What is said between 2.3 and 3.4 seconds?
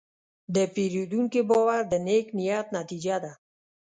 نیت نتیجه ده.